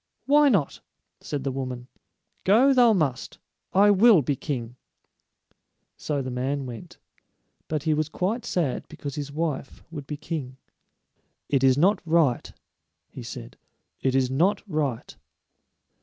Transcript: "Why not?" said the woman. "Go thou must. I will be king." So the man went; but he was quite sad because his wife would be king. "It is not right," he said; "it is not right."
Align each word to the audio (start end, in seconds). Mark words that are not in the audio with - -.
"Why 0.25 0.49
not?" 0.49 0.79
said 1.19 1.43
the 1.43 1.51
woman. 1.51 1.87
"Go 2.43 2.73
thou 2.73 2.91
must. 2.91 3.37
I 3.71 3.91
will 3.91 4.23
be 4.23 4.35
king." 4.35 4.75
So 5.95 6.23
the 6.23 6.31
man 6.31 6.65
went; 6.65 6.97
but 7.67 7.83
he 7.83 7.93
was 7.93 8.09
quite 8.09 8.43
sad 8.43 8.87
because 8.87 9.13
his 9.13 9.31
wife 9.31 9.83
would 9.91 10.07
be 10.07 10.17
king. 10.17 10.57
"It 11.49 11.63
is 11.63 11.77
not 11.77 12.01
right," 12.03 12.51
he 13.11 13.21
said; 13.21 13.57
"it 14.01 14.15
is 14.15 14.31
not 14.31 14.63
right." 14.67 15.15